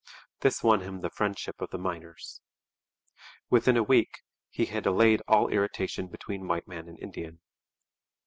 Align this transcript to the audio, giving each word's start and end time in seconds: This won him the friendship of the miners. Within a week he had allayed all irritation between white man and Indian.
This 0.39 0.63
won 0.63 0.81
him 0.81 1.01
the 1.01 1.11
friendship 1.11 1.61
of 1.61 1.69
the 1.69 1.77
miners. 1.77 2.41
Within 3.51 3.77
a 3.77 3.83
week 3.83 4.23
he 4.49 4.65
had 4.65 4.87
allayed 4.87 5.21
all 5.27 5.47
irritation 5.49 6.07
between 6.07 6.47
white 6.47 6.67
man 6.67 6.87
and 6.89 6.97
Indian. 6.97 7.39